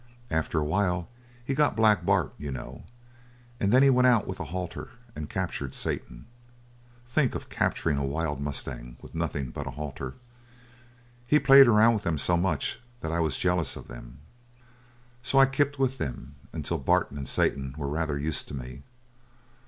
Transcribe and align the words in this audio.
After 0.31 0.57
a 0.57 0.65
while 0.65 1.09
he 1.45 1.53
got 1.53 1.75
Black 1.75 2.03
Bart, 2.03 2.33
you 2.39 2.51
know, 2.51 2.85
and 3.59 3.71
then 3.71 3.83
he 3.83 3.91
went 3.91 4.07
out 4.07 4.25
with 4.25 4.39
a 4.39 4.45
halter 4.45 4.89
and 5.15 5.29
captured 5.29 5.75
Satan. 5.75 6.25
Think 7.07 7.35
of 7.35 7.49
capturing 7.49 7.97
a 7.97 8.03
wild 8.03 8.41
mustang 8.41 8.97
with 9.03 9.13
nothing 9.13 9.51
but 9.51 9.67
a 9.67 9.77
halter! 9.77 10.15
He 11.27 11.37
played 11.37 11.67
around 11.67 11.93
with 11.93 12.01
them 12.03 12.17
so 12.17 12.35
much 12.35 12.79
that 13.01 13.11
I 13.11 13.19
was 13.19 13.37
jealous 13.37 13.75
of 13.75 13.89
them. 13.89 14.17
So 15.21 15.37
I 15.37 15.45
kept 15.45 15.77
with 15.77 15.99
them 15.99 16.33
until 16.51 16.79
Bart 16.79 17.11
and 17.11 17.29
Satan 17.29 17.75
were 17.77 17.87
rather 17.87 18.17
used 18.17 18.47
to 18.47 18.55
me. 18.55 18.81